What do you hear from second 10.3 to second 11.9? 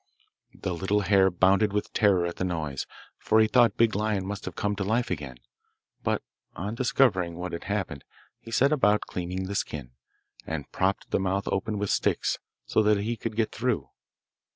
and propped the mouth open